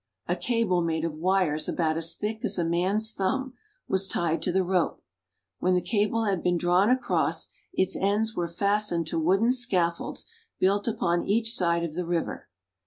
[0.25, 3.53] A cable made of wires about as thick as a man's thumb
[3.87, 5.03] was tied to the rope.
[5.59, 10.25] When the cable had been drawn across, its ends were fastened to wooden scaffolds
[10.59, 12.49] built upon each side of the river.